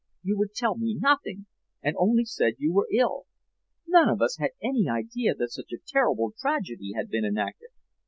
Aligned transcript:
You 0.23 0.35
would 0.39 0.55
tell 0.55 0.77
me 0.79 0.97
nothing, 0.99 1.45
and 1.83 1.95
only 1.95 2.25
said 2.25 2.53
you 2.57 2.73
were 2.73 2.87
ill. 2.91 3.25
None 3.87 4.09
of 4.09 4.19
us 4.19 4.37
had 4.37 4.49
any 4.59 4.89
idea 4.89 5.35
that 5.35 5.51
such 5.51 5.71
a 5.73 5.77
terrible 5.85 6.33
tragedy 6.39 6.93
had 6.95 7.09
been 7.11 7.23
enacted. 7.23 7.69